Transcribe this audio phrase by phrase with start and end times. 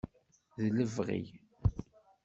[0.63, 1.21] D lebɣi.